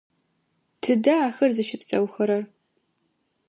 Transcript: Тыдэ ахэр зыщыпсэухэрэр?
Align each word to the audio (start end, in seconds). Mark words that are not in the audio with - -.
Тыдэ 0.81 1.13
ахэр 1.27 1.51
зыщыпсэухэрэр? 1.55 2.43